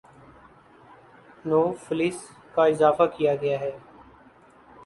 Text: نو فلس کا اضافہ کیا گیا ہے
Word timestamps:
نو 1.45 1.61
فلس 1.83 2.17
کا 2.55 2.65
اضافہ 2.65 3.03
کیا 3.17 3.35
گیا 3.35 3.59
ہے 3.59 3.71